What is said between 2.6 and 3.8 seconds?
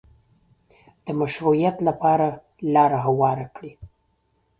لاره هواره کړي